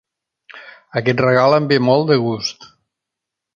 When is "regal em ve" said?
1.25-1.79